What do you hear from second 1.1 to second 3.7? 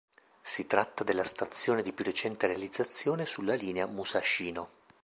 stazione di più recente realizzazione sulla